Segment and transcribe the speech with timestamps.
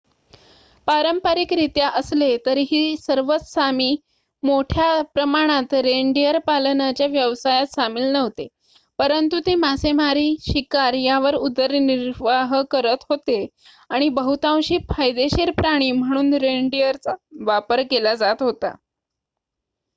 [0.87, 3.95] पारंपारिकरित्या असले तरीही सर्वच सामी
[4.43, 8.47] मोठ्या प्रमाणात रेनडिअर पालनाच्या व्यवसायात सामील नव्हते
[8.99, 13.45] परंतु ते मासेमारी शिकार यावर उदरनिर्वाह करत होते
[13.89, 17.13] आणि बहुतांशी फायदेशीर प्राणी म्हणून रेनडिअरचा
[17.45, 18.73] वापर केला जात होता